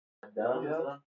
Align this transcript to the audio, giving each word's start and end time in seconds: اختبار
اختبار 0.35 0.99